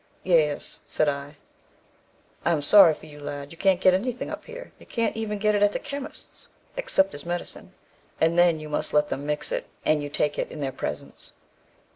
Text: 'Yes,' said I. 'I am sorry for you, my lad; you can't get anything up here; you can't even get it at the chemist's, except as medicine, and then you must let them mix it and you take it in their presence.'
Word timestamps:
'Yes,' 0.23 0.79
said 0.87 1.07
I. 1.07 1.37
'I 2.43 2.51
am 2.53 2.61
sorry 2.63 2.95
for 2.95 3.05
you, 3.05 3.19
my 3.19 3.23
lad; 3.25 3.51
you 3.51 3.57
can't 3.59 3.79
get 3.79 3.93
anything 3.93 4.31
up 4.31 4.45
here; 4.45 4.71
you 4.79 4.85
can't 4.87 5.15
even 5.15 5.37
get 5.37 5.53
it 5.53 5.61
at 5.61 5.73
the 5.73 5.77
chemist's, 5.77 6.47
except 6.75 7.13
as 7.13 7.23
medicine, 7.23 7.75
and 8.19 8.35
then 8.35 8.59
you 8.59 8.67
must 8.67 8.95
let 8.95 9.09
them 9.09 9.27
mix 9.27 9.51
it 9.51 9.67
and 9.85 10.01
you 10.01 10.09
take 10.09 10.39
it 10.39 10.49
in 10.51 10.59
their 10.59 10.71
presence.' 10.71 11.33